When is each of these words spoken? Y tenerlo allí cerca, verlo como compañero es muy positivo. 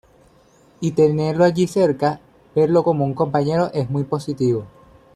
Y 0.79 0.93
tenerlo 0.93 1.43
allí 1.43 1.67
cerca, 1.67 2.19
verlo 2.55 2.83
como 2.83 3.13
compañero 3.13 3.69
es 3.71 3.87
muy 3.87 4.03
positivo. 4.03 4.65